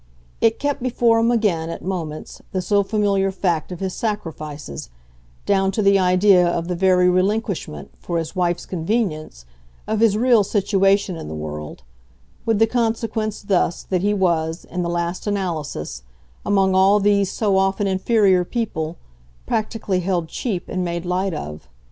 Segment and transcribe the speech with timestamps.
[0.41, 4.89] It kept before him again, at moments, the so familiar fact of his sacrifices
[5.45, 9.45] down to the idea of the very relinquishment, for his wife's convenience,
[9.85, 11.83] of his real situation in the world;
[12.47, 16.01] with the consequence, thus, that he was, in the last analysis,
[16.43, 18.97] among all these so often inferior people,
[19.45, 21.69] practically held cheap and made light of.